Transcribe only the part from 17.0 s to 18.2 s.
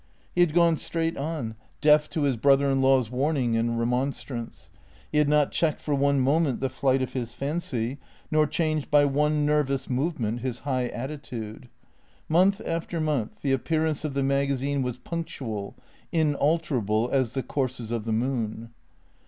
as the courses of the